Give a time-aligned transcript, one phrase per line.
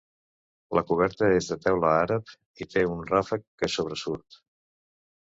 [0.75, 2.31] La coberta és de teula àrab
[2.65, 4.39] i té un ràfec que sobresurt.